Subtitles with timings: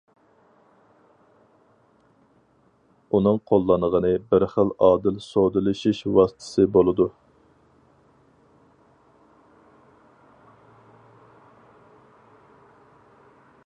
[3.17, 7.09] ئۇنىڭ قوللانغىنى بىر خىل ئادىل سودىلىشىش ۋاسىتىسى بولىدۇ.